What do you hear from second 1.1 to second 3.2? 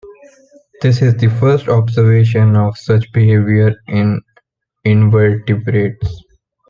the first observation of such